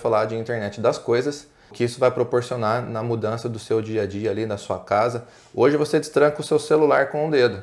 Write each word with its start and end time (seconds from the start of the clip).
falar 0.00 0.24
de 0.24 0.36
internet 0.36 0.80
das 0.80 0.98
coisas, 0.98 1.46
que 1.72 1.84
isso 1.84 2.00
vai 2.00 2.10
proporcionar 2.10 2.82
na 2.82 3.02
mudança 3.02 3.48
do 3.48 3.58
seu 3.58 3.80
dia 3.80 4.02
a 4.02 4.06
dia 4.06 4.30
ali 4.30 4.46
na 4.46 4.56
sua 4.56 4.78
casa. 4.78 5.24
Hoje 5.54 5.76
você 5.76 5.98
destranca 6.00 6.40
o 6.40 6.44
seu 6.44 6.58
celular 6.58 7.10
com 7.10 7.28
o 7.28 7.30
dedo. 7.30 7.62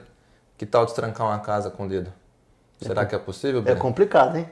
Que 0.58 0.66
tal 0.66 0.86
destrancar 0.86 1.28
uma 1.28 1.40
casa 1.40 1.70
com 1.70 1.86
o 1.86 1.90
dedo? 1.90 2.12
Será 2.82 3.06
que 3.06 3.16
é 3.16 3.18
possível? 3.18 3.64
É 3.66 3.76
complicado, 3.76 4.38
hein? 4.38 4.50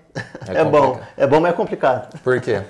É, 0.47 0.57
é 0.61 0.65
bom, 0.65 0.99
é 1.15 1.27
bom, 1.27 1.39
mas 1.39 1.53
é 1.53 1.55
complicado. 1.55 2.19
Por 2.21 2.41
quê? 2.41 2.63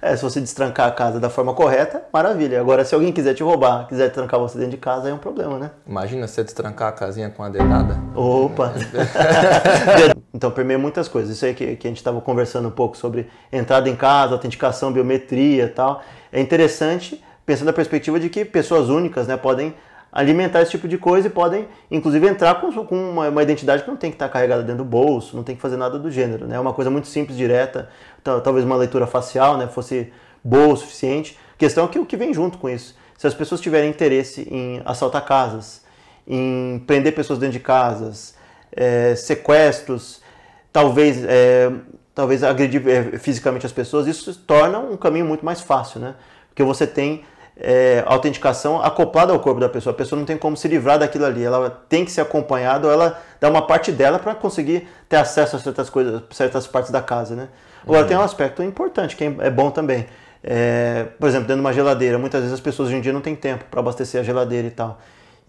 É, 0.00 0.14
se 0.14 0.22
você 0.22 0.40
destrancar 0.40 0.86
a 0.86 0.90
casa 0.92 1.18
da 1.18 1.28
forma 1.28 1.52
correta, 1.54 2.02
maravilha. 2.12 2.60
Agora, 2.60 2.84
se 2.84 2.94
alguém 2.94 3.12
quiser 3.12 3.34
te 3.34 3.42
roubar, 3.42 3.86
quiser 3.88 4.10
trancar 4.10 4.38
você 4.38 4.56
dentro 4.56 4.72
de 4.72 4.76
casa, 4.76 5.08
é 5.08 5.14
um 5.14 5.18
problema, 5.18 5.58
né? 5.58 5.70
Imagina 5.86 6.26
você 6.26 6.44
destrancar 6.44 6.88
a 6.88 6.92
casinha 6.92 7.30
com 7.30 7.42
a 7.42 7.48
dedada. 7.48 7.98
Opa! 8.14 8.72
então, 10.32 10.50
permeia 10.52 10.78
muitas 10.78 11.08
coisas. 11.08 11.34
Isso 11.34 11.44
aí 11.44 11.54
que, 11.54 11.76
que 11.76 11.86
a 11.86 11.90
gente 11.90 11.98
estava 11.98 12.20
conversando 12.20 12.68
um 12.68 12.72
pouco 12.72 12.96
sobre 12.96 13.28
entrada 13.52 13.88
em 13.88 13.96
casa, 13.96 14.34
autenticação, 14.34 14.92
biometria 14.92 15.64
e 15.64 15.68
tal. 15.68 16.00
É 16.32 16.40
interessante, 16.40 17.22
pensando 17.44 17.66
da 17.66 17.72
perspectiva 17.72 18.20
de 18.20 18.28
que 18.28 18.44
pessoas 18.44 18.88
únicas 18.88 19.26
né, 19.26 19.36
podem 19.36 19.74
alimentar 20.12 20.62
esse 20.62 20.70
tipo 20.70 20.88
de 20.88 20.96
coisa 20.96 21.28
e 21.28 21.30
podem, 21.30 21.68
inclusive, 21.90 22.26
entrar 22.26 22.60
com, 22.60 22.72
com 22.84 23.10
uma, 23.10 23.28
uma, 23.28 23.42
identidade 23.42 23.82
que 23.82 23.88
não 23.88 23.96
tem 23.96 24.10
que 24.10 24.16
estar 24.16 24.28
carregada 24.28 24.62
dentro 24.62 24.78
do 24.78 24.84
bolso, 24.84 25.36
não 25.36 25.42
tem 25.42 25.54
que 25.54 25.60
fazer 25.60 25.76
nada 25.76 25.98
do 25.98 26.10
gênero. 26.10 26.46
Né? 26.46 26.56
É 26.56 26.60
uma 26.60 26.72
coisa 26.72 26.90
muito 26.90 27.08
simples, 27.08 27.36
direta, 27.36 27.88
talvez 28.22 28.64
uma 28.64 28.76
leitura 28.76 29.06
facial 29.06 29.56
né, 29.56 29.66
fosse 29.66 30.12
boa 30.42 30.74
o 30.74 30.76
suficiente. 30.76 31.38
A 31.54 31.58
questão 31.58 31.84
é 31.84 31.88
que 31.88 31.98
o 31.98 32.06
que 32.06 32.16
vem 32.16 32.32
junto 32.32 32.58
com 32.58 32.68
isso. 32.68 32.96
Se 33.16 33.26
as 33.26 33.34
pessoas 33.34 33.60
tiverem 33.60 33.90
interesse 33.90 34.48
em 34.50 34.80
assaltar 34.84 35.24
casas, 35.24 35.82
em 36.26 36.82
prender 36.86 37.14
pessoas 37.14 37.38
dentro 37.38 37.54
de 37.54 37.60
casas, 37.60 38.34
é, 38.72 39.14
sequestros, 39.16 40.22
talvez, 40.72 41.24
é, 41.24 41.70
talvez 42.14 42.44
agredir 42.44 42.86
é, 42.86 43.18
fisicamente 43.18 43.66
as 43.66 43.72
pessoas, 43.72 44.06
isso 44.06 44.34
torna 44.46 44.78
um 44.78 44.96
caminho 44.96 45.26
muito 45.26 45.44
mais 45.44 45.60
fácil, 45.60 46.00
né? 46.00 46.14
Porque 46.48 46.62
você 46.62 46.86
tem 46.86 47.24
é, 47.60 48.04
autenticação 48.06 48.80
acoplada 48.80 49.32
ao 49.32 49.40
corpo 49.40 49.60
da 49.60 49.68
pessoa. 49.68 49.92
A 49.92 49.96
pessoa 49.96 50.18
não 50.18 50.24
tem 50.24 50.36
como 50.36 50.56
se 50.56 50.68
livrar 50.68 50.98
daquilo 50.98 51.24
ali. 51.24 51.44
Ela 51.44 51.70
tem 51.88 52.04
que 52.04 52.10
ser 52.10 52.20
acompanhada 52.20 52.86
ou 52.86 52.92
ela 52.92 53.20
dá 53.40 53.48
uma 53.48 53.62
parte 53.62 53.90
dela 53.90 54.18
para 54.18 54.34
conseguir 54.34 54.88
ter 55.08 55.16
acesso 55.16 55.56
a 55.56 55.58
certas 55.58 55.90
coisas, 55.90 56.22
certas 56.30 56.66
partes 56.66 56.90
da 56.90 57.02
casa, 57.02 57.34
né? 57.34 57.48
Agora 57.82 58.02
uhum. 58.02 58.08
tem 58.08 58.16
um 58.16 58.22
aspecto 58.22 58.62
importante 58.62 59.16
que 59.16 59.24
é 59.24 59.50
bom 59.50 59.70
também. 59.70 60.06
É, 60.42 61.06
por 61.18 61.28
exemplo, 61.28 61.48
dentro 61.48 61.60
de 61.60 61.66
uma 61.66 61.72
geladeira, 61.72 62.16
muitas 62.18 62.40
vezes 62.40 62.54
as 62.54 62.60
pessoas 62.60 62.88
hoje 62.88 62.98
em 62.98 63.00
dia 63.00 63.12
não 63.12 63.20
têm 63.20 63.34
tempo 63.34 63.64
para 63.70 63.80
abastecer 63.80 64.20
a 64.20 64.24
geladeira 64.24 64.68
e 64.68 64.70
tal. 64.70 64.98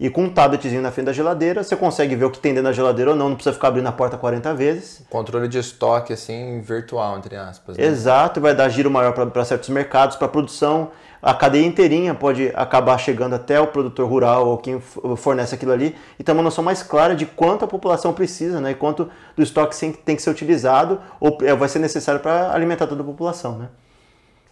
E 0.00 0.08
com 0.08 0.24
um 0.24 0.30
tabletzinho 0.30 0.80
na 0.80 0.90
frente 0.90 1.06
da 1.06 1.12
geladeira, 1.12 1.62
você 1.62 1.76
consegue 1.76 2.16
ver 2.16 2.24
o 2.24 2.30
que 2.30 2.38
tem 2.38 2.54
dentro 2.54 2.70
da 2.70 2.72
geladeira 2.72 3.10
ou 3.10 3.16
não, 3.16 3.28
não 3.28 3.36
precisa 3.36 3.52
ficar 3.52 3.68
abrindo 3.68 3.86
a 3.86 3.92
porta 3.92 4.16
40 4.16 4.54
vezes. 4.54 5.02
Controle 5.10 5.46
de 5.46 5.58
estoque, 5.58 6.14
assim, 6.14 6.62
virtual, 6.62 7.18
entre 7.18 7.36
aspas. 7.36 7.76
Né? 7.76 7.84
Exato, 7.84 8.40
vai 8.40 8.54
dar 8.54 8.70
giro 8.70 8.90
maior 8.90 9.12
para 9.12 9.44
certos 9.44 9.68
mercados, 9.68 10.16
para 10.16 10.26
produção 10.26 10.90
a 11.22 11.34
cadeia 11.34 11.66
inteirinha 11.66 12.14
pode 12.14 12.50
acabar 12.54 12.96
chegando 12.96 13.34
até 13.34 13.60
o 13.60 13.66
produtor 13.66 14.08
rural 14.08 14.48
ou 14.48 14.58
quem 14.58 14.80
fornece 14.80 15.54
aquilo 15.54 15.72
ali 15.72 15.94
e 16.18 16.24
ter 16.24 16.32
uma 16.32 16.42
noção 16.42 16.64
mais 16.64 16.82
clara 16.82 17.14
de 17.14 17.26
quanto 17.26 17.64
a 17.64 17.68
população 17.68 18.12
precisa 18.12 18.60
né, 18.60 18.70
e 18.70 18.74
quanto 18.74 19.10
do 19.36 19.42
estoque 19.42 19.76
tem 20.04 20.16
que 20.16 20.22
ser 20.22 20.30
utilizado 20.30 20.98
ou 21.20 21.36
é, 21.42 21.54
vai 21.54 21.68
ser 21.68 21.78
necessário 21.78 22.20
para 22.20 22.52
alimentar 22.54 22.86
toda 22.86 23.02
a 23.02 23.04
população. 23.04 23.58
Né? 23.58 23.68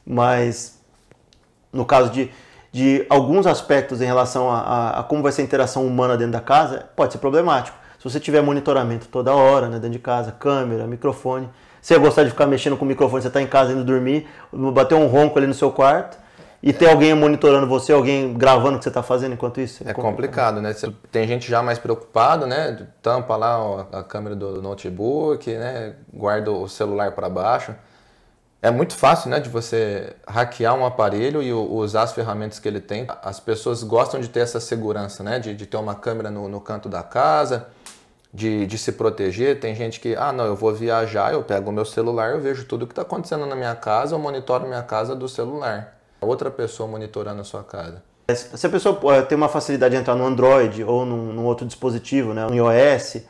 Mas 0.05 0.79
no 1.73 1.87
caso 1.87 2.11
de, 2.11 2.31
de 2.71 3.07
alguns 3.09 3.47
aspectos 3.47 4.03
em 4.03 4.07
relação 4.07 4.51
a, 4.51 4.61
a, 4.61 5.01
a, 5.01 5.03
como 5.03 5.23
vai 5.23 5.33
ser 5.33 5.43
a 5.43 5.45
interação 5.45 5.87
humana 5.87 6.19
dentro 6.19 6.33
da 6.33 6.41
casa, 6.41 6.91
pode 6.95 7.13
ser 7.13 7.19
problemático. 7.19 7.77
Se 7.99 8.05
você 8.05 8.21
tiver 8.21 8.43
monitoramento 8.43 9.09
toda 9.09 9.35
hora 9.35 9.69
né, 9.69 9.77
dentro 9.77 9.91
de 9.91 9.99
casa, 9.99 10.33
câmera, 10.33 10.87
microfone, 10.87 11.49
você 11.81 11.95
ia 11.95 12.01
gostar 12.01 12.25
de 12.25 12.31
ficar 12.31 12.47
mexendo 12.47 12.77
com 12.77 12.85
o 12.85 12.89
microfone, 12.89 13.23
você 13.23 13.29
está 13.29 13.41
em 13.41 13.47
casa 13.47 13.73
indo 13.73 13.83
dormir, 13.83 14.27
bater 14.53 14.95
um 14.95 15.07
ronco 15.07 15.39
ali 15.39 15.47
no 15.47 15.55
seu 15.55 15.71
quarto, 15.71 16.19
e 16.63 16.73
ter 16.73 16.91
alguém 16.91 17.15
monitorando 17.15 17.69
você, 17.69 17.93
alguém 17.93 18.35
gravando 18.35 18.77
o 18.77 18.79
que 18.79 18.85
você 18.85 18.89
está 18.91 19.03
fazendo 19.03 19.35
enquanto 19.35 19.61
isso? 19.61 19.87
É, 19.87 19.91
é 19.91 19.95
complicado, 19.95 20.61
né? 20.61 20.75
Tem 21.11 21.27
gente 21.27 21.49
já 21.49 21.63
mais 21.63 21.79
preocupada, 21.79 22.47
né? 22.47 22.89
Tampa 23.01 23.37
lá 23.37 23.87
a 23.93 24.03
câmera 24.03 24.35
do 24.35 24.61
notebook, 24.61 25.51
né? 25.53 25.95
Guarda 26.13 26.51
o 26.51 26.69
celular 26.69 27.13
para 27.13 27.29
baixo. 27.29 27.75
É 28.61 28.73
muito 28.73 28.97
fácil, 28.97 29.31
né, 29.31 29.39
de 29.39 29.49
você 29.49 30.17
hackear 30.27 30.75
um 30.75 30.85
aparelho 30.85 31.41
e 31.41 31.53
usar 31.53 32.03
as 32.03 32.13
ferramentas 32.13 32.59
que 32.59 32.67
ele 32.67 32.81
tem. 32.81 33.07
As 33.23 33.39
pessoas 33.39 33.85
gostam 33.85 34.19
de 34.19 34.29
ter 34.29 34.41
essa 34.41 34.59
segurança, 34.59 35.23
né, 35.23 35.39
de, 35.39 35.55
de 35.55 35.65
ter 35.65 35.77
uma 35.77 35.95
câmera 35.95 36.29
no, 36.29 36.49
no 36.49 36.61
canto 36.61 36.89
da 36.89 37.05
casa, 37.05 37.69
de, 38.35 38.67
de, 38.67 38.77
se 38.77 38.91
proteger. 38.91 39.61
Tem 39.61 39.77
gente 39.77 40.01
que, 40.01 40.17
ah, 40.17 40.33
não, 40.33 40.45
eu 40.45 40.57
vou 40.57 40.75
viajar, 40.75 41.33
eu 41.33 41.45
pego 41.45 41.71
o 41.71 41.73
meu 41.73 41.85
celular, 41.85 42.33
eu 42.33 42.41
vejo 42.41 42.65
tudo 42.65 42.83
o 42.83 42.87
que 42.89 42.93
está 42.93 43.03
acontecendo 43.03 43.47
na 43.47 43.55
minha 43.55 43.77
casa, 43.77 44.17
eu 44.17 44.19
monitoro 44.19 44.67
minha 44.67 44.83
casa 44.83 45.15
do 45.15 45.29
celular 45.29 45.98
outra 46.21 46.51
pessoa 46.51 46.89
monitorando 46.89 47.41
a 47.41 47.45
sua 47.45 47.63
casa. 47.63 48.03
Se 48.35 48.67
a 48.67 48.71
pessoa 48.71 49.23
tem 49.23 49.37
uma 49.37 49.49
facilidade 49.49 49.95
de 49.95 50.01
entrar 50.01 50.15
no 50.15 50.27
Android 50.27 50.85
ou 50.85 51.07
num, 51.07 51.33
num 51.33 51.45
outro 51.47 51.67
dispositivo, 51.67 52.35
né, 52.35 52.47
no 52.47 52.55
iOS, 52.55 53.23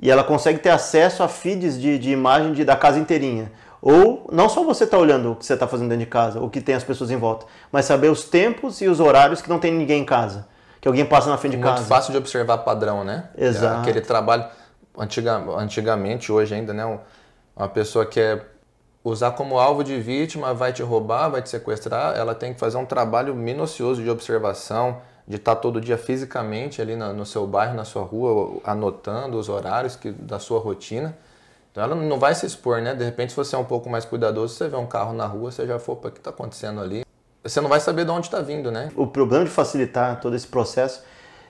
e 0.00 0.10
ela 0.10 0.24
consegue 0.24 0.58
ter 0.58 0.70
acesso 0.70 1.22
a 1.22 1.28
feeds 1.28 1.80
de, 1.80 1.96
de 1.96 2.10
imagem 2.10 2.52
de, 2.52 2.64
da 2.64 2.74
casa 2.74 2.98
inteirinha. 2.98 3.52
Ou 3.80 4.28
não 4.32 4.48
só 4.48 4.64
você 4.64 4.82
está 4.82 4.98
olhando 4.98 5.32
o 5.32 5.36
que 5.36 5.46
você 5.46 5.54
está 5.54 5.68
fazendo 5.68 5.88
dentro 5.88 6.04
de 6.04 6.10
casa, 6.10 6.40
o 6.40 6.50
que 6.50 6.60
tem 6.60 6.74
as 6.74 6.82
pessoas 6.82 7.10
em 7.10 7.16
volta, 7.16 7.46
mas 7.70 7.84
saber 7.84 8.10
os 8.10 8.24
tempos 8.24 8.80
e 8.80 8.88
os 8.88 8.98
horários 8.98 9.40
que 9.40 9.48
não 9.48 9.60
tem 9.60 9.72
ninguém 9.72 10.02
em 10.02 10.04
casa. 10.04 10.46
Que 10.80 10.88
alguém 10.88 11.04
passa 11.04 11.30
na 11.30 11.36
frente 11.36 11.52
de 11.52 11.58
Muito 11.58 11.68
casa. 11.68 11.80
Muito 11.80 11.88
fácil 11.88 12.10
de 12.10 12.18
observar 12.18 12.58
padrão, 12.58 13.04
né? 13.04 13.28
Exato. 13.36 13.76
É 13.76 13.80
aquele 13.80 14.00
trabalho, 14.00 14.44
antiga, 14.98 15.36
antigamente, 15.56 16.32
hoje 16.32 16.52
ainda, 16.52 16.72
né? 16.72 16.98
Uma 17.56 17.68
pessoa 17.68 18.04
que 18.04 18.18
é 18.18 18.44
usar 19.04 19.32
como 19.32 19.58
alvo 19.58 19.82
de 19.82 20.00
vítima, 20.00 20.54
vai 20.54 20.72
te 20.72 20.82
roubar, 20.82 21.28
vai 21.28 21.42
te 21.42 21.48
sequestrar, 21.48 22.16
ela 22.16 22.34
tem 22.34 22.54
que 22.54 22.60
fazer 22.60 22.76
um 22.76 22.86
trabalho 22.86 23.34
minucioso 23.34 24.02
de 24.02 24.08
observação, 24.08 24.98
de 25.26 25.36
estar 25.36 25.56
todo 25.56 25.80
dia 25.80 25.98
fisicamente 25.98 26.80
ali 26.80 26.96
no, 26.96 27.12
no 27.12 27.26
seu 27.26 27.46
bairro, 27.46 27.74
na 27.74 27.84
sua 27.84 28.02
rua, 28.02 28.60
anotando 28.64 29.38
os 29.38 29.48
horários 29.48 29.96
que, 29.96 30.10
da 30.10 30.38
sua 30.38 30.60
rotina. 30.60 31.16
Então 31.70 31.82
ela 31.82 31.94
não 31.94 32.18
vai 32.18 32.34
se 32.34 32.44
expor, 32.44 32.82
né? 32.82 32.94
De 32.94 33.04
repente, 33.04 33.30
se 33.30 33.36
você 33.36 33.56
é 33.56 33.58
um 33.58 33.64
pouco 33.64 33.88
mais 33.88 34.04
cuidadoso, 34.04 34.54
você 34.54 34.68
vê 34.68 34.76
um 34.76 34.86
carro 34.86 35.12
na 35.12 35.26
rua, 35.26 35.50
você 35.50 35.66
já 35.66 35.78
for, 35.78 35.92
o 35.92 36.10
que 36.10 36.18
está 36.18 36.30
acontecendo 36.30 36.80
ali? 36.80 37.04
Você 37.42 37.60
não 37.60 37.68
vai 37.68 37.80
saber 37.80 38.04
de 38.04 38.10
onde 38.10 38.26
está 38.26 38.40
vindo, 38.40 38.70
né? 38.70 38.90
O 38.94 39.06
problema 39.06 39.44
de 39.44 39.50
facilitar 39.50 40.20
todo 40.20 40.36
esse 40.36 40.46
processo 40.46 41.02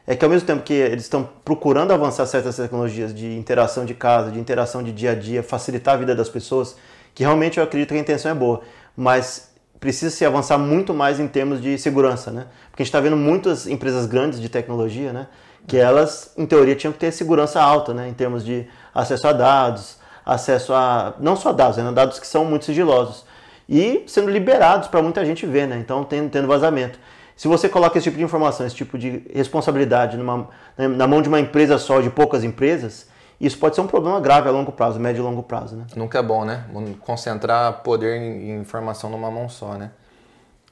é 0.06 0.16
que 0.16 0.24
ao 0.24 0.30
mesmo 0.30 0.46
tempo 0.46 0.62
que 0.62 0.72
eles 0.72 1.04
estão 1.04 1.28
procurando 1.44 1.92
avançar 1.92 2.24
certas 2.26 2.56
tecnologias 2.56 3.14
de 3.14 3.36
interação 3.36 3.84
de 3.84 3.94
casa, 3.94 4.30
de 4.30 4.38
interação 4.38 4.82
de 4.82 4.92
dia 4.92 5.12
a 5.12 5.14
dia, 5.14 5.42
facilitar 5.42 5.94
a 5.94 5.96
vida 5.96 6.14
das 6.14 6.28
pessoas, 6.28 6.76
que 7.14 7.22
realmente 7.22 7.58
eu 7.58 7.64
acredito 7.64 7.90
que 7.90 7.94
a 7.94 8.00
intenção 8.00 8.30
é 8.30 8.34
boa, 8.34 8.62
mas 8.96 9.52
precisa 9.78 10.14
se 10.14 10.24
avançar 10.24 10.58
muito 10.58 10.94
mais 10.94 11.18
em 11.18 11.26
termos 11.26 11.60
de 11.60 11.76
segurança, 11.76 12.30
né? 12.30 12.46
Porque 12.70 12.82
a 12.82 12.84
gente 12.84 12.90
está 12.90 13.00
vendo 13.00 13.16
muitas 13.16 13.66
empresas 13.66 14.06
grandes 14.06 14.40
de 14.40 14.48
tecnologia, 14.48 15.12
né? 15.12 15.26
Que 15.66 15.76
elas, 15.76 16.32
em 16.36 16.46
teoria, 16.46 16.76
tinham 16.76 16.92
que 16.92 16.98
ter 16.98 17.10
segurança 17.12 17.60
alta, 17.60 17.92
né? 17.92 18.08
Em 18.08 18.14
termos 18.14 18.44
de 18.44 18.66
acesso 18.94 19.26
a 19.26 19.32
dados, 19.32 19.98
acesso 20.24 20.72
a 20.72 21.14
não 21.18 21.34
só 21.34 21.52
dados, 21.52 21.78
né? 21.78 21.90
dados 21.92 22.18
que 22.18 22.26
são 22.26 22.44
muito 22.44 22.64
sigilosos 22.64 23.24
e 23.68 24.04
sendo 24.06 24.30
liberados 24.30 24.88
para 24.88 25.02
muita 25.02 25.24
gente 25.24 25.46
ver, 25.46 25.66
né? 25.66 25.78
Então 25.78 26.04
tendo, 26.04 26.30
tendo 26.30 26.46
vazamento. 26.46 26.98
Se 27.34 27.48
você 27.48 27.68
coloca 27.68 27.98
esse 27.98 28.04
tipo 28.04 28.18
de 28.18 28.22
informação, 28.22 28.66
esse 28.66 28.76
tipo 28.76 28.96
de 28.98 29.22
responsabilidade 29.34 30.16
numa, 30.16 30.48
na 30.76 31.06
mão 31.06 31.22
de 31.22 31.28
uma 31.28 31.40
empresa 31.40 31.78
só, 31.78 32.00
de 32.00 32.10
poucas 32.10 32.44
empresas, 32.44 33.08
isso 33.42 33.58
pode 33.58 33.74
ser 33.74 33.80
um 33.80 33.88
problema 33.88 34.20
grave 34.20 34.48
a 34.48 34.52
longo 34.52 34.70
prazo, 34.70 35.00
médio 35.00 35.20
e 35.20 35.24
longo 35.24 35.42
prazo, 35.42 35.74
né? 35.74 35.84
Nunca 35.96 36.16
é 36.16 36.22
bom, 36.22 36.44
né? 36.44 36.64
Concentrar 37.00 37.82
poder 37.82 38.16
em 38.16 38.60
informação 38.60 39.10
numa 39.10 39.32
mão 39.32 39.48
só, 39.48 39.74
né? 39.74 39.90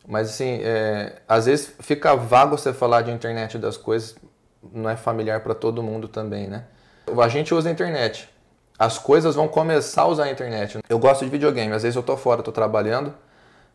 Mas 0.06 0.30
assim, 0.30 0.60
é, 0.62 1.16
às 1.28 1.46
vezes 1.46 1.74
fica 1.80 2.14
vago 2.14 2.56
você 2.56 2.72
falar 2.72 3.02
de 3.02 3.10
internet 3.10 3.58
das 3.58 3.76
coisas, 3.76 4.14
não 4.72 4.88
é 4.88 4.96
familiar 4.96 5.40
para 5.40 5.52
todo 5.52 5.82
mundo 5.82 6.06
também, 6.06 6.46
né? 6.46 6.64
A 7.20 7.28
gente 7.28 7.52
usa 7.52 7.68
a 7.68 7.72
internet. 7.72 8.28
As 8.78 8.98
coisas 8.98 9.34
vão 9.34 9.48
começar 9.48 10.02
a 10.02 10.06
usar 10.06 10.24
a 10.24 10.30
internet. 10.30 10.78
Eu 10.88 10.98
gosto 11.00 11.24
de 11.24 11.30
videogame, 11.30 11.72
às 11.72 11.82
vezes 11.82 11.96
eu 11.96 12.04
tô 12.04 12.16
fora, 12.16 12.40
tô 12.40 12.52
trabalhando, 12.52 13.12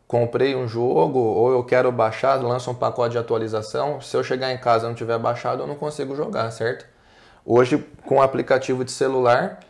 comprei 0.08 0.56
um 0.56 0.66
jogo 0.66 1.18
ou 1.18 1.52
eu 1.52 1.62
quero 1.62 1.92
baixar, 1.92 2.42
lança 2.42 2.70
um 2.70 2.74
pacote 2.74 3.12
de 3.12 3.18
atualização. 3.18 4.00
Se 4.00 4.16
eu 4.16 4.24
chegar 4.24 4.50
em 4.52 4.58
casa 4.58 4.86
e 4.86 4.88
não 4.88 4.94
tiver 4.94 5.18
baixado, 5.18 5.62
eu 5.62 5.66
não 5.66 5.74
consigo 5.74 6.16
jogar, 6.16 6.50
certo? 6.50 6.95
Hoje, 7.48 7.78
com 8.04 8.16
o 8.16 8.22
aplicativo 8.22 8.84
de 8.84 8.90
celular, 8.90 9.60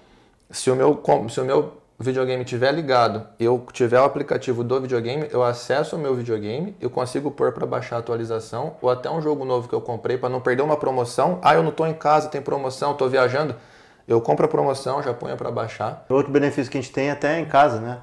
se 0.51 0.71
o 0.71 0.75
meu, 0.75 0.99
se 1.29 1.39
o 1.39 1.45
meu 1.45 1.75
videogame 2.01 2.43
estiver 2.43 2.73
ligado, 2.73 3.27
eu 3.39 3.67
tiver 3.71 4.01
o 4.01 4.05
aplicativo 4.05 4.65
do 4.65 4.81
videogame, 4.81 5.29
eu 5.31 5.43
acesso 5.43 5.95
o 5.95 5.99
meu 5.99 6.15
videogame, 6.15 6.75
eu 6.81 6.89
consigo 6.89 7.31
pôr 7.31 7.53
para 7.53 7.67
baixar 7.67 7.97
a 7.97 7.99
atualização 7.99 8.77
ou 8.81 8.89
até 8.89 9.11
um 9.11 9.21
jogo 9.21 9.45
novo 9.45 9.69
que 9.69 9.75
eu 9.75 9.83
comprei 9.83 10.17
para 10.17 10.31
não 10.31 10.41
perder 10.41 10.63
uma 10.63 10.79
promoção. 10.79 11.39
Ah, 11.43 11.55
eu 11.55 11.63
não 11.63 11.69
estou 11.69 11.87
em 11.87 11.93
casa, 11.93 12.31
tem 12.31 12.41
promoção, 12.41 12.93
estou 12.93 13.11
viajando. 13.11 13.55
Eu 14.09 14.23
compro 14.23 14.47
a 14.47 14.49
promoção, 14.49 15.03
já 15.03 15.13
ponho 15.13 15.37
para 15.37 15.51
baixar. 15.51 16.07
Outro 16.09 16.33
benefício 16.33 16.73
que 16.73 16.79
a 16.79 16.81
gente 16.81 16.95
tem 16.95 17.11
até 17.11 17.39
em 17.39 17.45
casa, 17.45 17.79
né? 17.79 17.99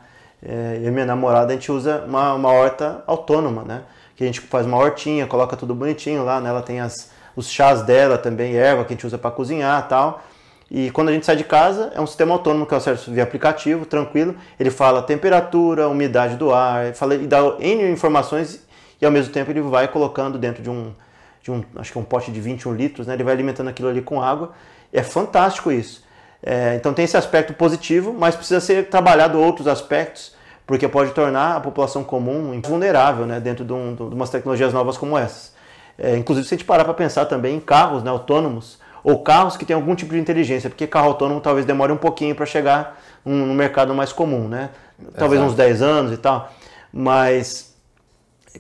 É, 0.45 0.81
eu 0.83 0.89
e 0.89 0.91
minha 0.91 1.05
namorada, 1.05 1.51
a 1.51 1.55
gente 1.55 1.71
usa 1.71 2.03
uma, 2.05 2.35
uma 2.35 2.51
horta 2.51 3.03
autônoma, 3.07 3.63
né? 3.63 3.81
Que 4.15 4.23
a 4.23 4.27
gente 4.27 4.39
faz 4.39 4.67
uma 4.67 4.77
hortinha, 4.77 5.25
coloca 5.25 5.57
tudo 5.57 5.73
bonitinho 5.73 6.23
lá, 6.23 6.39
né? 6.39 6.49
Ela 6.49 6.61
tem 6.61 6.79
as, 6.79 7.12
os 7.35 7.49
chás 7.49 7.81
dela 7.81 8.17
também, 8.17 8.55
erva 8.55 8.83
que 8.83 8.93
a 8.93 8.95
gente 8.95 9.07
usa 9.07 9.17
para 9.17 9.31
cozinhar 9.31 9.87
tal. 9.87 10.21
E 10.69 10.89
quando 10.91 11.09
a 11.09 11.11
gente 11.11 11.25
sai 11.25 11.35
de 11.35 11.43
casa, 11.43 11.91
é 11.93 12.01
um 12.01 12.07
sistema 12.07 12.33
autônomo 12.33 12.65
que 12.65 12.73
eu 12.73 12.77
acesso 12.77 13.11
via 13.11 13.23
aplicativo, 13.23 13.85
tranquilo. 13.85 14.35
Ele 14.59 14.71
fala 14.71 15.03
temperatura, 15.03 15.87
umidade 15.87 16.35
do 16.35 16.51
ar, 16.51 16.93
fala, 16.93 17.15
e 17.15 17.27
dá 17.27 17.39
N 17.59 17.91
informações 17.91 18.65
e 18.99 19.05
ao 19.05 19.11
mesmo 19.11 19.33
tempo 19.33 19.51
ele 19.51 19.61
vai 19.61 19.87
colocando 19.87 20.37
dentro 20.37 20.63
de 20.63 20.69
um, 20.69 20.93
de 21.41 21.51
um 21.51 21.63
acho 21.75 21.91
que 21.91 21.97
é 21.97 22.01
um 22.01 22.05
pote 22.05 22.31
de 22.31 22.39
21 22.39 22.73
litros, 22.73 23.05
né? 23.05 23.13
ele 23.13 23.23
vai 23.23 23.33
alimentando 23.33 23.69
aquilo 23.69 23.89
ali 23.89 24.01
com 24.01 24.21
água. 24.21 24.53
É 24.91 25.03
fantástico 25.03 25.71
isso. 25.71 26.03
É, 26.41 26.75
então 26.75 26.93
tem 26.93 27.05
esse 27.05 27.15
aspecto 27.15 27.53
positivo, 27.53 28.13
mas 28.13 28.35
precisa 28.35 28.59
ser 28.59 28.89
trabalhado 28.89 29.39
outros 29.39 29.67
aspectos, 29.67 30.35
porque 30.65 30.87
pode 30.87 31.11
tornar 31.11 31.57
a 31.57 31.59
população 31.59 32.03
comum 32.03 32.59
vulnerável 32.61 33.25
né? 33.25 33.39
dentro 33.39 33.63
de, 33.63 33.73
um, 33.73 33.93
de 33.93 34.01
umas 34.03 34.29
tecnologias 34.29 34.73
novas 34.73 34.97
como 34.97 35.17
essas. 35.17 35.52
É, 35.97 36.17
inclusive, 36.17 36.47
se 36.47 36.53
a 36.53 36.57
gente 36.57 36.65
parar 36.65 36.83
para 36.83 36.93
pensar 36.93 37.25
também 37.25 37.55
em 37.55 37.59
carros 37.59 38.03
né, 38.03 38.09
autônomos, 38.09 38.79
ou 39.03 39.19
carros 39.19 39.57
que 39.57 39.65
têm 39.65 39.75
algum 39.75 39.95
tipo 39.95 40.13
de 40.13 40.19
inteligência, 40.19 40.69
porque 40.69 40.87
carro 40.87 41.07
autônomo 41.07 41.41
talvez 41.41 41.65
demore 41.65 41.91
um 41.91 41.97
pouquinho 41.97 42.33
para 42.33 42.45
chegar 42.45 42.99
no 43.25 43.53
mercado 43.53 43.93
mais 43.93 44.13
comum, 44.13 44.47
né? 44.47 44.69
Talvez 45.17 45.41
Exato. 45.41 45.51
uns 45.51 45.57
10 45.57 45.81
anos 45.81 46.13
e 46.13 46.17
tal. 46.17 46.51
Mas 46.91 47.73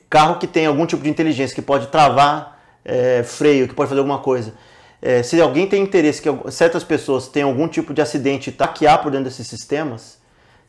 carro 0.09 0.37
que 0.37 0.47
tem 0.47 0.65
algum 0.65 0.85
tipo 0.85 1.03
de 1.03 1.09
inteligência, 1.09 1.55
que 1.55 1.61
pode 1.61 1.87
travar 1.87 2.59
é, 2.83 3.23
freio, 3.23 3.67
que 3.67 3.73
pode 3.73 3.87
fazer 3.89 3.99
alguma 3.99 4.19
coisa. 4.19 4.53
É, 5.01 5.21
se 5.23 5.39
alguém 5.39 5.67
tem 5.67 5.83
interesse 5.83 6.21
que 6.21 6.51
certas 6.51 6.83
pessoas 6.83 7.27
tenham 7.27 7.49
algum 7.49 7.67
tipo 7.67 7.93
de 7.93 8.01
acidente 8.01 8.49
e 8.49 8.53
taquear 8.53 9.01
por 9.01 9.11
dentro 9.11 9.25
desses 9.25 9.47
sistemas, 9.47 10.17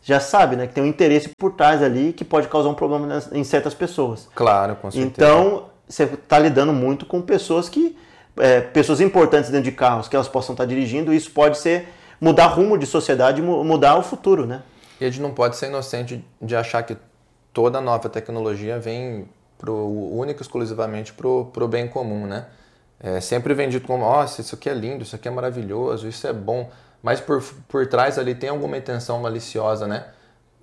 já 0.03 0.21
sabe, 0.21 0.55
né, 0.55 0.67
que 0.67 0.75
tem 0.75 0.85
um 0.85 0.87
interesse 0.87 1.31
por 1.39 1.53
trás 1.53 1.83
ali 1.83 2.13
que 2.13 2.25
pode 2.25 2.47
causar 2.49 2.69
um 2.69 2.75
problema 2.75 3.23
em 3.33 3.43
certas 3.43 3.75
pessoas. 3.75 4.29
Claro, 4.35 4.77
com 4.77 4.91
certeza. 4.91 5.09
Então, 5.09 5.65
você 5.89 6.05
está 6.05 6.39
lidando 6.39 6.73
muito 6.73 7.07
com 7.07 7.21
pessoas 7.21 7.69
que 7.69 7.97
é, 8.37 8.61
pessoas 8.61 9.01
importantes 9.01 9.51
dentro 9.51 9.71
de 9.71 9.73
carros 9.73 10.09
que 10.09 10.17
elas 10.17 10.29
possam 10.29 10.55
estar 10.55 10.65
dirigindo, 10.65 11.13
isso 11.13 11.31
pode 11.31 11.59
ser 11.59 11.89
mudar 12.21 12.47
rumo 12.47 12.77
de 12.77 12.87
sociedade, 12.87 13.41
mudar 13.43 13.97
o 13.97 14.03
futuro, 14.03 14.47
né? 14.47 14.63
E 15.01 15.05
a 15.05 15.11
gente 15.11 15.21
não 15.21 15.33
pode 15.33 15.57
ser 15.57 15.67
inocente 15.67 16.25
de 16.41 16.57
achar 16.57 16.83
que 16.83 16.97
toda 17.53 17.81
nova 17.81 18.09
tecnologia 18.09 18.79
vem 18.79 19.29
pro, 19.59 19.75
única 19.75 20.43
exclusivamente 20.43 21.13
para 21.13 21.29
o 21.29 21.69
bem 21.69 21.89
comum, 21.89 22.27
né? 22.27 22.47
É 23.01 23.21
sempre 23.21 23.53
vendido 23.55 23.87
como, 23.87 24.05
nossa, 24.05 24.41
isso 24.41 24.55
aqui 24.55 24.69
é 24.69 24.75
lindo, 24.75 25.03
isso 25.03 25.15
aqui 25.15 25.29
é 25.29 25.31
maravilhoso, 25.31 26.09
isso 26.09 26.27
é 26.27 26.33
bom, 26.33 26.71
mas 27.03 27.21
por, 27.21 27.43
por 27.69 27.87
trás 27.87 28.19
ali 28.19 28.35
tem 28.35 28.49
alguma 28.49 28.79
intenção 28.79 29.21
maliciosa, 29.21 29.87
né? 29.87 30.07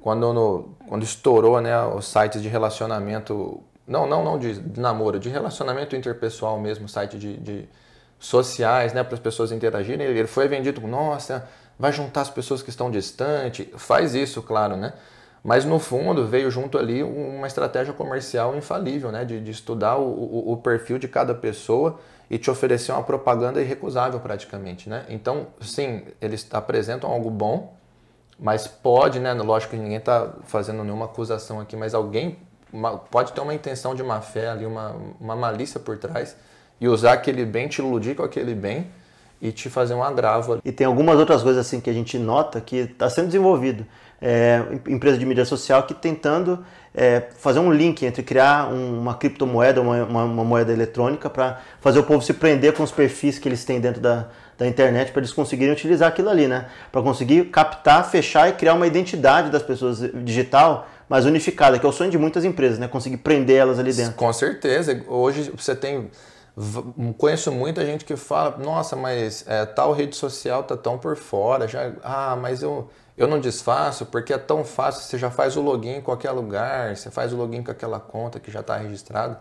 Quando, 0.01 0.33
no, 0.33 0.75
quando 0.87 1.03
estourou 1.03 1.61
né, 1.61 1.79
os 1.85 2.07
sites 2.07 2.41
de 2.41 2.47
relacionamento 2.47 3.61
não, 3.91 4.07
não, 4.07 4.23
não 4.23 4.39
de, 4.39 4.79
namoro, 4.79 5.19
de 5.19 5.27
relacionamento 5.27 5.95
interpessoal 5.97 6.57
mesmo, 6.57 6.87
site 6.87 7.19
de, 7.19 7.37
de 7.37 7.69
sociais, 8.17 8.93
né, 8.93 9.03
para 9.03 9.15
as 9.15 9.19
pessoas 9.19 9.51
interagirem. 9.51 10.07
Ele 10.07 10.27
foi 10.27 10.47
vendido, 10.47 10.79
nossa, 10.87 11.45
vai 11.77 11.91
juntar 11.91 12.21
as 12.21 12.29
pessoas 12.29 12.63
que 12.63 12.69
estão 12.69 12.89
distantes, 12.89 13.67
faz 13.75 14.15
isso, 14.15 14.41
claro, 14.41 14.77
né? 14.77 14.93
Mas 15.43 15.65
no 15.65 15.79
fundo 15.79 16.25
veio 16.27 16.49
junto 16.51 16.77
ali 16.77 17.03
uma 17.03 17.47
estratégia 17.47 17.93
comercial 17.93 18.55
infalível, 18.55 19.11
né? 19.11 19.25
De, 19.25 19.41
de 19.41 19.51
estudar 19.51 19.97
o, 19.97 20.07
o, 20.07 20.53
o, 20.53 20.57
perfil 20.57 20.97
de 20.97 21.07
cada 21.07 21.33
pessoa 21.33 21.99
e 22.29 22.37
te 22.37 22.49
oferecer 22.49 22.91
uma 22.91 23.03
propaganda 23.03 23.59
irrecusável 23.59 24.19
praticamente, 24.19 24.87
né? 24.87 25.03
Então, 25.09 25.47
sim, 25.59 26.05
eles 26.21 26.47
apresentam 26.51 27.11
algo 27.11 27.29
bom, 27.29 27.75
mas 28.39 28.67
pode, 28.67 29.19
né? 29.19 29.33
Lógico 29.33 29.71
que 29.71 29.81
ninguém 29.81 29.97
está 29.97 30.31
fazendo 30.43 30.83
nenhuma 30.83 31.05
acusação 31.05 31.59
aqui, 31.59 31.75
mas 31.75 31.95
alguém 31.95 32.37
uma, 32.71 32.97
pode 32.97 33.33
ter 33.33 33.41
uma 33.41 33.53
intenção 33.53 33.93
de 33.95 34.03
má 34.03 34.21
fé 34.21 34.49
ali, 34.49 34.65
uma, 34.65 34.95
uma 35.19 35.35
malícia 35.35 35.79
por 35.79 35.97
trás, 35.97 36.35
e 36.79 36.87
usar 36.87 37.13
aquele 37.13 37.45
bem, 37.45 37.67
te 37.67 37.79
iludir 37.79 38.15
com 38.15 38.23
aquele 38.23 38.55
bem 38.55 38.87
e 39.41 39.51
te 39.51 39.69
fazer 39.69 39.93
um 39.93 40.03
agravo. 40.03 40.59
E 40.63 40.71
tem 40.71 40.85
algumas 40.85 41.17
outras 41.17 41.41
coisas 41.41 41.65
assim 41.65 41.79
que 41.79 41.89
a 41.89 41.93
gente 41.93 42.17
nota 42.17 42.61
que 42.61 42.77
está 42.77 43.09
sendo 43.09 43.27
desenvolvido. 43.27 43.85
É, 44.23 44.63
empresa 44.87 45.17
de 45.17 45.25
mídia 45.25 45.43
social 45.45 45.81
que 45.81 45.95
tentando 45.95 46.63
é, 46.93 47.21
fazer 47.39 47.57
um 47.59 47.71
link 47.71 48.05
entre 48.05 48.21
criar 48.21 48.71
um, 48.71 48.99
uma 48.99 49.15
criptomoeda, 49.15 49.81
uma, 49.81 50.03
uma, 50.03 50.23
uma 50.25 50.43
moeda 50.43 50.71
eletrônica, 50.71 51.27
para 51.27 51.59
fazer 51.79 51.99
o 51.99 52.03
povo 52.03 52.21
se 52.21 52.33
prender 52.33 52.73
com 52.73 52.83
os 52.83 52.91
perfis 52.91 53.39
que 53.39 53.49
eles 53.49 53.65
têm 53.65 53.79
dentro 53.79 53.99
da, 53.99 54.27
da 54.61 54.67
internet, 54.67 55.11
para 55.11 55.21
eles 55.21 55.33
conseguirem 55.33 55.73
utilizar 55.73 56.07
aquilo 56.07 56.29
ali, 56.29 56.47
né? 56.47 56.67
Para 56.91 57.01
conseguir 57.01 57.45
captar, 57.45 58.07
fechar 58.07 58.47
e 58.47 58.53
criar 58.53 58.75
uma 58.75 58.85
identidade 58.85 59.49
das 59.49 59.63
pessoas 59.63 59.99
digital 60.23 60.87
mais 61.09 61.25
unificada, 61.25 61.79
que 61.79 61.85
é 61.85 61.89
o 61.89 61.91
sonho 61.91 62.11
de 62.11 62.17
muitas 62.17 62.45
empresas, 62.45 62.77
né? 62.77 62.87
Conseguir 62.87 63.17
prender 63.17 63.57
elas 63.57 63.79
ali 63.79 63.91
dentro. 63.91 64.13
Com 64.13 64.31
certeza. 64.31 65.03
Hoje 65.07 65.51
você 65.55 65.75
tem. 65.75 66.11
Conheço 67.17 67.51
muita 67.51 67.83
gente 67.83 68.05
que 68.05 68.15
fala, 68.15 68.57
nossa, 68.57 68.95
mas 68.95 69.43
é, 69.47 69.65
tal 69.65 69.93
rede 69.93 70.15
social 70.15 70.63
tá 70.63 70.77
tão 70.77 70.97
por 70.97 71.15
fora, 71.15 71.67
já, 71.67 71.93
ah, 72.03 72.37
mas 72.39 72.61
eu, 72.61 72.89
eu 73.17 73.25
não 73.27 73.39
desfaço 73.39 74.05
porque 74.05 74.33
é 74.33 74.37
tão 74.37 74.63
fácil, 74.63 75.01
você 75.01 75.17
já 75.17 75.31
faz 75.31 75.55
o 75.55 75.61
login 75.61 75.95
em 75.95 76.01
qualquer 76.01 76.31
lugar, 76.31 76.95
você 76.95 77.09
faz 77.09 77.33
o 77.33 77.37
login 77.37 77.63
com 77.63 77.71
aquela 77.71 77.99
conta 77.99 78.39
que 78.39 78.51
já 78.51 78.59
está 78.59 78.75
registrado. 78.75 79.37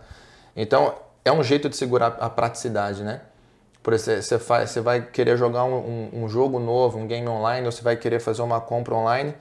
Então, 0.56 0.94
é 1.24 1.32
um 1.32 1.42
jeito 1.42 1.68
de 1.68 1.76
segurar 1.76 2.16
a 2.20 2.30
praticidade, 2.30 3.02
né? 3.02 3.20
Por 3.82 3.94
exemplo, 3.94 4.22
você, 4.22 4.80
vai 4.80 5.02
querer 5.02 5.36
jogar 5.36 5.64
um, 5.64 5.74
um, 5.74 6.24
um 6.24 6.28
jogo 6.28 6.58
novo, 6.58 6.98
um 6.98 7.06
game 7.06 7.26
online, 7.26 7.64
ou 7.66 7.72
você 7.72 7.82
vai 7.82 7.96
querer 7.96 8.20
fazer 8.20 8.42
uma 8.42 8.60
compra 8.60 8.94
online, 8.94 9.34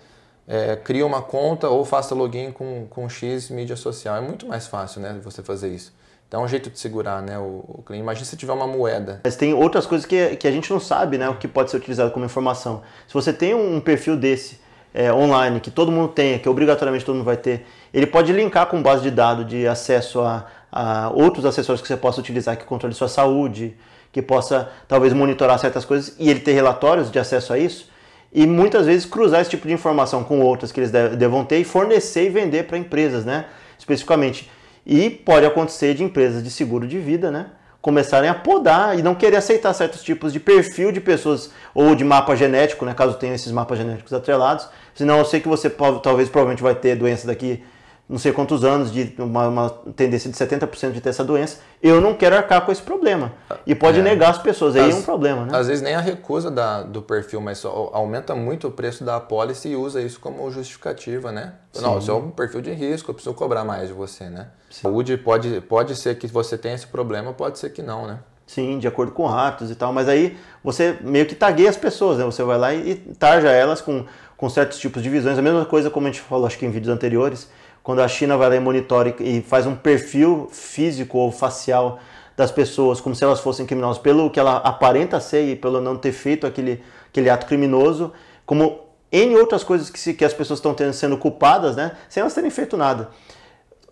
é, 0.47 0.75
cria 0.77 1.05
uma 1.05 1.21
conta 1.21 1.67
ou 1.67 1.83
faça 1.83 2.15
login 2.15 2.51
com, 2.51 2.87
com 2.89 3.09
X 3.09 3.49
mídia 3.49 3.75
social. 3.75 4.15
É 4.15 4.21
muito 4.21 4.47
mais 4.47 4.65
fácil 4.65 5.01
né, 5.01 5.19
você 5.21 5.43
fazer 5.43 5.69
isso. 5.69 5.93
É 6.31 6.37
um 6.37 6.47
jeito 6.47 6.69
de 6.69 6.79
segurar 6.79 7.21
né, 7.21 7.37
o, 7.39 7.63
o 7.67 7.83
cliente. 7.83 8.03
Imagina 8.03 8.25
se 8.25 8.37
tiver 8.37 8.53
uma 8.53 8.67
moeda. 8.67 9.19
Mas 9.23 9.35
tem 9.35 9.53
outras 9.53 9.85
coisas 9.85 10.05
que, 10.05 10.35
que 10.35 10.47
a 10.47 10.51
gente 10.51 10.71
não 10.71 10.79
sabe 10.79 11.17
né, 11.17 11.27
o 11.27 11.35
que 11.35 11.47
pode 11.47 11.71
ser 11.71 11.77
utilizado 11.77 12.11
como 12.11 12.23
informação. 12.23 12.81
Se 13.07 13.13
você 13.13 13.33
tem 13.33 13.53
um 13.53 13.79
perfil 13.81 14.15
desse 14.15 14.59
é, 14.93 15.11
online, 15.11 15.59
que 15.59 15.71
todo 15.71 15.91
mundo 15.91 16.09
tenha, 16.09 16.39
que 16.39 16.47
obrigatoriamente 16.47 17.03
todo 17.03 17.15
mundo 17.15 17.25
vai 17.25 17.37
ter, 17.37 17.65
ele 17.93 18.07
pode 18.07 18.31
linkar 18.31 18.67
com 18.67 18.81
base 18.81 19.01
de 19.01 19.11
dados 19.11 19.47
de 19.47 19.67
acesso 19.67 20.21
a, 20.21 20.45
a 20.71 21.09
outros 21.09 21.45
acessórios 21.45 21.81
que 21.81 21.87
você 21.87 21.97
possa 21.97 22.19
utilizar 22.19 22.57
que 22.57 22.63
controle 22.63 22.93
sua 22.93 23.07
saúde, 23.07 23.75
que 24.11 24.21
possa 24.21 24.69
talvez 24.87 25.13
monitorar 25.13 25.59
certas 25.59 25.85
coisas 25.85 26.15
e 26.17 26.29
ele 26.29 26.39
ter 26.39 26.53
relatórios 26.53 27.11
de 27.11 27.19
acesso 27.19 27.53
a 27.53 27.59
isso 27.59 27.89
e 28.31 28.45
muitas 28.45 28.85
vezes 28.85 29.05
cruzar 29.05 29.41
esse 29.41 29.49
tipo 29.49 29.67
de 29.67 29.73
informação 29.73 30.23
com 30.23 30.39
outras 30.41 30.71
que 30.71 30.79
eles 30.79 30.91
devam 30.91 31.43
ter 31.43 31.59
e 31.59 31.63
fornecer 31.63 32.25
e 32.25 32.29
vender 32.29 32.63
para 32.63 32.77
empresas, 32.77 33.25
né? 33.25 33.45
Especificamente. 33.77 34.49
E 34.85 35.09
pode 35.09 35.45
acontecer 35.45 35.93
de 35.93 36.03
empresas 36.03 36.43
de 36.43 36.51
seguro 36.51 36.87
de 36.87 36.99
vida, 36.99 37.31
né? 37.31 37.47
Começarem 37.81 38.29
a 38.29 38.33
podar 38.33 38.97
e 38.99 39.01
não 39.01 39.15
querer 39.15 39.37
aceitar 39.37 39.73
certos 39.73 40.03
tipos 40.03 40.33
de 40.33 40.39
perfil 40.39 40.91
de 40.91 40.99
pessoas 40.99 41.51
ou 41.73 41.95
de 41.95 42.03
mapa 42.03 42.35
genético, 42.35 42.85
né? 42.85 42.93
Caso 42.93 43.15
tenha 43.15 43.33
esses 43.33 43.51
mapas 43.51 43.77
genéticos 43.77 44.13
atrelados. 44.13 44.67
Senão 44.93 45.17
eu 45.17 45.25
sei 45.25 45.39
que 45.39 45.47
você 45.47 45.69
talvez 45.69 46.29
provavelmente 46.29 46.61
vai 46.61 46.75
ter 46.75 46.95
doença 46.95 47.25
daqui 47.25 47.63
não 48.09 48.17
sei 48.17 48.31
quantos 48.33 48.63
anos, 48.63 48.91
de 48.91 49.13
uma, 49.19 49.47
uma 49.47 49.69
tendência 49.95 50.31
de 50.31 50.35
70% 50.35 50.93
de 50.93 50.99
ter 50.99 51.09
essa 51.09 51.23
doença, 51.23 51.59
eu 51.81 52.01
não 52.01 52.15
quero 52.15 52.35
arcar 52.35 52.65
com 52.65 52.71
esse 52.71 52.81
problema. 52.81 53.33
E 53.67 53.75
pode 53.75 53.99
é. 53.99 54.01
negar 54.01 54.31
as 54.31 54.39
pessoas, 54.39 54.75
aí 54.75 54.89
é 54.89 54.95
um 54.95 55.03
problema, 55.03 55.45
né? 55.45 55.55
Às 55.55 55.67
vezes 55.67 55.83
nem 55.83 55.93
a 55.93 55.99
recusa 55.99 56.49
da, 56.49 56.81
do 56.81 57.03
perfil, 57.03 57.39
mas 57.39 57.63
aumenta 57.63 58.33
muito 58.33 58.67
o 58.67 58.71
preço 58.71 59.03
da 59.03 59.17
apólice 59.17 59.69
e 59.69 59.75
usa 59.75 60.01
isso 60.01 60.19
como 60.19 60.49
justificativa, 60.49 61.31
né? 61.31 61.53
Sim. 61.71 61.83
Não, 61.83 61.99
isso 61.99 62.09
é 62.09 62.13
um 62.15 62.31
perfil 62.31 62.61
de 62.61 62.71
risco, 62.71 63.11
eu 63.11 63.13
preciso 63.13 63.35
cobrar 63.35 63.63
mais 63.63 63.89
de 63.89 63.93
você, 63.93 64.23
né? 64.23 64.47
Sim. 64.71 64.81
Saúde 64.81 65.15
pode, 65.15 65.61
pode 65.61 65.95
ser 65.95 66.17
que 66.17 66.25
você 66.25 66.57
tenha 66.57 66.73
esse 66.73 66.87
problema, 66.87 67.31
pode 67.31 67.59
ser 67.59 67.69
que 67.69 67.83
não, 67.83 68.07
né? 68.07 68.19
Sim, 68.47 68.79
de 68.79 68.87
acordo 68.87 69.11
com 69.11 69.27
ratos 69.27 69.69
e 69.69 69.75
tal, 69.75 69.93
mas 69.93 70.09
aí 70.09 70.35
você 70.63 70.97
meio 71.01 71.27
que 71.27 71.35
tagueia 71.35 71.69
as 71.69 71.77
pessoas, 71.77 72.17
né? 72.17 72.25
Você 72.25 72.41
vai 72.41 72.57
lá 72.57 72.73
e, 72.73 72.89
e 72.89 72.95
tarja 73.13 73.51
elas 73.51 73.79
com, 73.79 74.03
com 74.35 74.49
certos 74.49 74.79
tipos 74.79 75.03
de 75.03 75.09
visões. 75.11 75.37
A 75.37 75.41
mesma 75.43 75.65
coisa 75.65 75.91
como 75.91 76.07
a 76.07 76.11
gente 76.11 76.21
falou, 76.21 76.47
acho 76.47 76.57
que 76.57 76.65
em 76.65 76.71
vídeos 76.71 76.91
anteriores, 76.91 77.47
quando 77.83 78.01
a 78.01 78.07
China 78.07 78.37
vai 78.37 78.49
lá 78.49 78.55
e 78.55 78.59
monitora 78.59 79.15
e 79.19 79.41
faz 79.41 79.65
um 79.65 79.75
perfil 79.75 80.49
físico 80.51 81.17
ou 81.17 81.31
facial 81.31 81.99
das 82.35 82.51
pessoas 82.51 83.01
como 83.01 83.13
se 83.13 83.23
elas 83.23 83.39
fossem 83.41 83.65
criminosas 83.65 84.01
pelo 84.01 84.29
que 84.29 84.39
ela 84.39 84.57
aparenta 84.57 85.19
ser 85.19 85.43
e 85.49 85.55
pelo 85.55 85.81
não 85.81 85.97
ter 85.97 86.13
feito 86.13 86.47
aquele, 86.47 86.81
aquele 87.09 87.29
ato 87.29 87.45
criminoso, 87.45 88.13
como 88.45 88.79
N 89.11 89.35
outras 89.35 89.63
coisas 89.63 89.89
que, 89.89 89.99
se, 89.99 90.13
que 90.13 90.23
as 90.23 90.33
pessoas 90.33 90.59
estão 90.59 90.73
tendo, 90.73 90.93
sendo 90.93 91.17
culpadas, 91.17 91.75
né, 91.75 91.93
sem 92.07 92.21
elas 92.21 92.33
terem 92.33 92.49
feito 92.49 92.77
nada. 92.77 93.09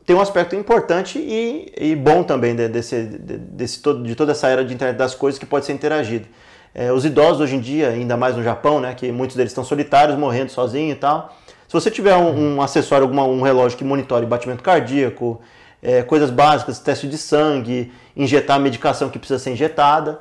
Tem 0.06 0.16
um 0.16 0.22
aspecto 0.22 0.56
importante 0.56 1.20
e, 1.20 1.74
e 1.78 1.96
bom 1.96 2.24
também 2.24 2.56
de, 2.56 2.70
desse, 2.70 3.04
de, 3.04 3.38
desse, 3.38 3.82
de 4.04 4.16
toda 4.16 4.32
essa 4.32 4.48
era 4.48 4.64
de 4.64 4.74
internet 4.74 4.96
das 4.96 5.14
coisas 5.14 5.38
que 5.38 5.46
pode 5.46 5.66
ser 5.66 5.74
interagido. 5.74 6.28
É, 6.74 6.94
os 6.94 7.04
idosos 7.04 7.42
hoje 7.42 7.56
em 7.56 7.60
dia, 7.60 7.90
ainda 7.90 8.16
mais 8.16 8.38
no 8.38 8.44
Japão, 8.44 8.80
né, 8.80 8.94
que 8.94 9.12
muitos 9.12 9.36
deles 9.36 9.52
estão 9.52 9.64
solitários, 9.66 10.18
morrendo 10.18 10.52
sozinhos 10.52 10.96
e 10.96 11.00
tal, 11.00 11.36
se 11.68 11.74
você 11.74 11.92
tiver 11.92 12.16
um, 12.16 12.56
um 12.56 12.62
acessório, 12.62 13.04
alguma, 13.04 13.26
um 13.26 13.42
relógio 13.42 13.78
que 13.78 13.84
monitore 13.84 14.26
batimento 14.26 14.64
cardíaco, 14.64 15.42
é, 15.84 16.02
coisas 16.02 16.30
básicas, 16.30 16.80
teste 16.80 17.08
de 17.08 17.18
sangue, 17.18 17.92
injetar 18.16 18.56
a 18.56 18.60
medicação 18.60 19.10
que 19.10 19.20
precisa 19.20 19.38
ser 19.38 19.52
injetada. 19.52 20.20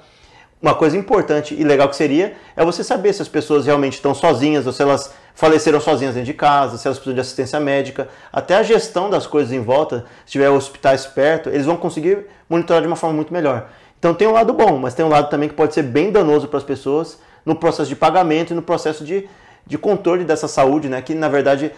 Uma 0.60 0.74
coisa 0.74 0.96
importante 0.96 1.54
e 1.54 1.62
legal 1.62 1.88
que 1.88 1.94
seria 1.96 2.34
é 2.56 2.64
você 2.64 2.82
saber 2.82 3.12
se 3.12 3.22
as 3.22 3.28
pessoas 3.28 3.66
realmente 3.66 3.94
estão 3.94 4.14
sozinhas 4.14 4.66
ou 4.66 4.72
se 4.72 4.82
elas 4.82 5.14
faleceram 5.34 5.80
sozinhas 5.80 6.14
dentro 6.14 6.26
de 6.26 6.34
casa, 6.34 6.78
se 6.78 6.88
elas 6.88 6.98
precisam 6.98 7.14
de 7.14 7.20
assistência 7.20 7.60
médica. 7.60 8.08
Até 8.32 8.56
a 8.56 8.62
gestão 8.62 9.08
das 9.08 9.26
coisas 9.26 9.52
em 9.52 9.60
volta, 9.60 10.04
se 10.24 10.32
tiver 10.32 10.48
hospitais 10.48 11.06
perto, 11.06 11.50
eles 11.50 11.66
vão 11.66 11.76
conseguir 11.76 12.26
monitorar 12.48 12.82
de 12.82 12.88
uma 12.88 12.96
forma 12.96 13.14
muito 13.14 13.32
melhor. 13.32 13.68
Então 13.98 14.14
tem 14.14 14.26
um 14.26 14.32
lado 14.32 14.52
bom, 14.52 14.78
mas 14.78 14.94
tem 14.94 15.04
um 15.04 15.08
lado 15.08 15.28
também 15.28 15.48
que 15.48 15.54
pode 15.54 15.74
ser 15.74 15.82
bem 15.82 16.10
danoso 16.10 16.48
para 16.48 16.58
as 16.58 16.64
pessoas 16.64 17.18
no 17.44 17.54
processo 17.54 17.88
de 17.88 17.96
pagamento 17.96 18.52
e 18.52 18.56
no 18.56 18.62
processo 18.62 19.04
de, 19.04 19.28
de 19.66 19.76
controle 19.76 20.24
dessa 20.24 20.46
saúde, 20.46 20.88
né? 20.88 21.02
Que 21.02 21.14
na 21.14 21.28
verdade 21.28 21.72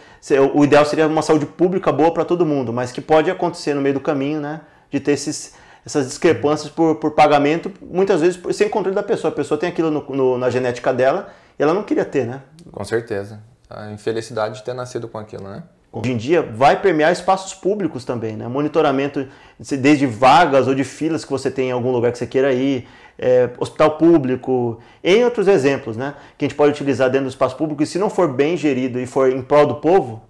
o 0.54 0.62
ideal 0.62 0.84
seria 0.84 1.06
uma 1.06 1.22
saúde 1.22 1.46
pública 1.46 1.90
boa 1.90 2.12
para 2.12 2.24
todo 2.24 2.44
mundo, 2.44 2.72
mas 2.72 2.92
que 2.92 3.00
pode 3.00 3.30
acontecer 3.30 3.74
no 3.74 3.80
meio 3.80 3.94
do 3.94 4.00
caminho, 4.00 4.40
né? 4.40 4.60
De 4.90 5.00
ter 5.00 5.12
esses, 5.12 5.54
essas 5.84 6.06
discrepâncias 6.06 6.70
por, 6.70 6.96
por 6.96 7.12
pagamento, 7.12 7.72
muitas 7.80 8.20
vezes 8.20 8.40
sem 8.54 8.68
controle 8.68 8.94
da 8.94 9.02
pessoa. 9.02 9.32
A 9.32 9.34
pessoa 9.34 9.58
tem 9.58 9.68
aquilo 9.68 9.90
no, 9.90 10.02
no, 10.10 10.38
na 10.38 10.50
genética 10.50 10.92
dela 10.92 11.32
e 11.58 11.62
ela 11.62 11.72
não 11.72 11.82
queria 11.82 12.04
ter, 12.04 12.26
né? 12.26 12.42
Com 12.70 12.84
certeza. 12.84 13.40
A 13.70 13.90
infelicidade 13.90 14.56
de 14.56 14.64
ter 14.64 14.74
nascido 14.74 15.08
com 15.08 15.18
aquilo, 15.18 15.44
né? 15.44 15.62
Hoje 15.90 16.12
em 16.12 16.16
dia 16.16 16.42
vai 16.42 16.80
permear 16.80 17.10
espaços 17.10 17.54
públicos 17.54 18.04
também, 18.04 18.36
né? 18.36 18.46
Monitoramento 18.46 19.26
desde 19.58 20.06
vagas 20.06 20.68
ou 20.68 20.74
de 20.74 20.84
filas 20.84 21.24
que 21.24 21.30
você 21.30 21.50
tem 21.50 21.70
em 21.70 21.72
algum 21.72 21.90
lugar 21.90 22.12
que 22.12 22.18
você 22.18 22.26
queira 22.26 22.52
ir, 22.52 22.86
é, 23.18 23.48
hospital 23.58 23.96
público, 23.96 24.78
em 25.02 25.24
outros 25.24 25.48
exemplos, 25.48 25.96
né? 25.96 26.14
Que 26.36 26.44
a 26.44 26.48
gente 26.48 26.56
pode 26.56 26.72
utilizar 26.72 27.08
dentro 27.08 27.26
do 27.26 27.30
espaço 27.30 27.56
público 27.56 27.82
e 27.82 27.86
se 27.86 27.98
não 27.98 28.10
for 28.10 28.28
bem 28.28 28.56
gerido 28.56 29.00
e 29.00 29.06
for 29.06 29.32
em 29.32 29.40
prol 29.40 29.66
do 29.66 29.76
povo, 29.76 30.22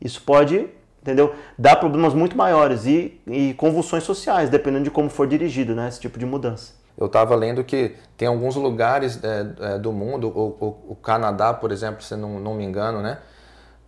isso 0.00 0.22
pode, 0.22 0.68
entendeu? 1.02 1.34
Dar 1.58 1.76
problemas 1.76 2.14
muito 2.14 2.36
maiores 2.36 2.86
e, 2.86 3.20
e 3.26 3.52
convulsões 3.54 4.04
sociais, 4.04 4.48
dependendo 4.48 4.84
de 4.84 4.90
como 4.90 5.10
for 5.10 5.26
dirigido, 5.26 5.74
né? 5.74 5.88
Esse 5.88 6.00
tipo 6.00 6.18
de 6.18 6.24
mudança. 6.24 6.78
Eu 6.96 7.06
estava 7.06 7.34
lendo 7.34 7.64
que 7.64 7.96
tem 8.16 8.28
alguns 8.28 8.56
lugares 8.56 9.18
é, 9.24 9.74
é, 9.74 9.78
do 9.78 9.90
mundo, 9.90 10.28
o, 10.28 10.56
o, 10.60 10.92
o, 10.92 10.94
Canadá, 10.94 11.52
por 11.54 11.72
exemplo, 11.72 12.02
se 12.02 12.14
não, 12.14 12.38
não 12.38 12.54
me 12.54 12.64
engano, 12.64 13.00
né? 13.00 13.18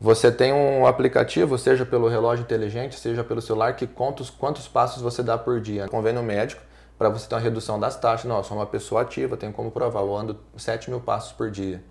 Você 0.02 0.32
tem 0.32 0.52
um 0.52 0.84
aplicativo, 0.84 1.56
seja 1.56 1.86
pelo 1.86 2.08
relógio 2.08 2.42
inteligente, 2.42 2.98
seja 2.98 3.22
pelo 3.22 3.40
celular, 3.40 3.76
que 3.76 3.86
conta 3.86 4.20
os, 4.20 4.30
quantos 4.30 4.66
passos 4.66 5.00
você 5.00 5.22
dá 5.22 5.38
por 5.38 5.60
dia. 5.60 5.86
Convênio 5.86 6.20
médico, 6.24 6.60
para 6.98 7.08
você 7.08 7.28
ter 7.28 7.36
uma 7.36 7.40
redução 7.40 7.78
das 7.78 7.94
taxas. 7.94 8.28
Não, 8.28 8.38
eu 8.38 8.42
sou 8.42 8.56
uma 8.56 8.66
pessoa 8.66 9.02
ativa, 9.02 9.36
tenho 9.36 9.52
como 9.52 9.70
provar. 9.70 10.00
Eu 10.00 10.16
ando 10.16 10.40
7 10.56 10.90
mil 10.90 10.98
passos 10.98 11.30
por 11.30 11.52
dia. 11.52 11.84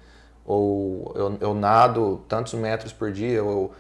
Ou 0.46 1.14
eu, 1.16 1.38
eu 1.40 1.54
nado 1.54 2.22
tantos 2.28 2.54
metros 2.54 2.92
por 2.92 3.14
dia, 3.14 3.42
ou 3.42 3.72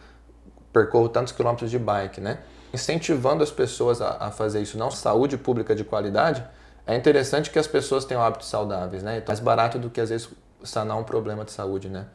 percorro 0.71 1.09
tantos 1.09 1.33
quilômetros 1.33 1.69
de 1.69 1.77
bike, 1.77 2.21
né? 2.21 2.39
Incentivando 2.73 3.43
as 3.43 3.51
pessoas 3.51 4.01
a, 4.01 4.11
a 4.27 4.31
fazer 4.31 4.61
isso, 4.61 4.77
não 4.77 4.89
saúde 4.89 5.37
pública 5.37 5.75
de 5.75 5.83
qualidade, 5.83 6.41
é 6.87 6.95
interessante 6.95 7.49
que 7.49 7.59
as 7.59 7.67
pessoas 7.67 8.05
tenham 8.05 8.23
hábitos 8.23 8.47
saudáveis, 8.47 9.03
né? 9.03 9.17
Então, 9.17 9.25
é 9.25 9.27
mais 9.27 9.41
barato 9.41 9.77
do 9.77 9.89
que 9.89 9.99
às 9.99 10.09
vezes 10.09 10.29
sanar 10.63 10.97
um 10.97 11.03
problema 11.03 11.43
de 11.43 11.51
saúde, 11.51 11.89
né? 11.89 12.05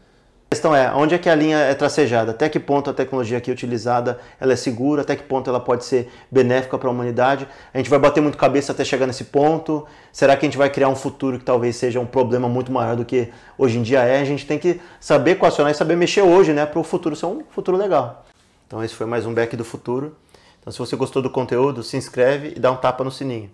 A 0.48 0.54
questão 0.54 0.76
é, 0.76 0.94
onde 0.94 1.12
é 1.12 1.18
que 1.18 1.28
a 1.28 1.34
linha 1.34 1.58
é 1.58 1.74
tracejada? 1.74 2.30
Até 2.30 2.48
que 2.48 2.60
ponto 2.60 2.88
a 2.88 2.94
tecnologia 2.94 3.36
aqui 3.36 3.50
utilizada 3.50 4.20
ela 4.40 4.52
é 4.52 4.56
segura? 4.56 5.02
Até 5.02 5.16
que 5.16 5.24
ponto 5.24 5.50
ela 5.50 5.58
pode 5.58 5.84
ser 5.84 6.08
benéfica 6.30 6.78
para 6.78 6.88
a 6.88 6.92
humanidade? 6.92 7.48
A 7.74 7.78
gente 7.78 7.90
vai 7.90 7.98
bater 7.98 8.20
muito 8.20 8.38
cabeça 8.38 8.70
até 8.70 8.84
chegar 8.84 9.08
nesse 9.08 9.24
ponto? 9.24 9.84
Será 10.12 10.36
que 10.36 10.46
a 10.46 10.48
gente 10.48 10.56
vai 10.56 10.70
criar 10.70 10.88
um 10.88 10.94
futuro 10.94 11.40
que 11.40 11.44
talvez 11.44 11.74
seja 11.74 11.98
um 11.98 12.06
problema 12.06 12.48
muito 12.48 12.70
maior 12.70 12.94
do 12.94 13.04
que 13.04 13.28
hoje 13.58 13.76
em 13.78 13.82
dia 13.82 14.04
é? 14.04 14.20
A 14.20 14.24
gente 14.24 14.46
tem 14.46 14.56
que 14.56 14.80
saber 15.00 15.32
equacionar 15.32 15.72
e 15.72 15.74
saber 15.74 15.96
mexer 15.96 16.22
hoje, 16.22 16.52
né? 16.52 16.64
Para 16.64 16.78
o 16.78 16.84
futuro 16.84 17.16
ser 17.16 17.26
um 17.26 17.42
futuro 17.50 17.76
legal. 17.76 18.24
Então 18.68 18.84
esse 18.84 18.94
foi 18.94 19.04
mais 19.04 19.26
um 19.26 19.34
Back 19.34 19.56
do 19.56 19.64
Futuro. 19.64 20.14
Então 20.60 20.72
se 20.72 20.78
você 20.78 20.94
gostou 20.94 21.20
do 21.20 21.28
conteúdo, 21.28 21.82
se 21.82 21.96
inscreve 21.96 22.52
e 22.54 22.60
dá 22.60 22.70
um 22.70 22.76
tapa 22.76 23.02
no 23.02 23.10
sininho 23.10 23.50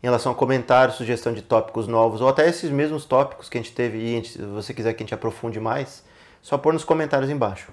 em 0.00 0.06
relação 0.06 0.30
a 0.30 0.34
comentários, 0.34 0.96
sugestão 0.96 1.32
de 1.32 1.42
tópicos 1.42 1.88
novos, 1.88 2.20
ou 2.20 2.28
até 2.28 2.48
esses 2.48 2.70
mesmos 2.70 3.04
tópicos 3.04 3.48
que 3.48 3.58
a 3.58 3.60
gente 3.60 3.72
teve 3.72 3.98
e 3.98 4.24
se 4.24 4.40
você 4.42 4.72
quiser 4.72 4.92
que 4.92 5.02
a 5.02 5.04
gente 5.04 5.14
aprofunde 5.14 5.58
mais, 5.58 6.04
só 6.46 6.56
pôr 6.56 6.72
nos 6.72 6.84
comentários 6.84 7.28
embaixo. 7.28 7.72